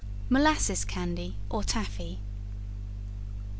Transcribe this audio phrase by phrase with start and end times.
[0.31, 2.17] Molasses Candy or Taffy.